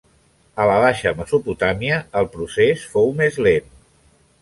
[0.63, 3.73] A la baixa Mesopotàmia el procés fou més lent.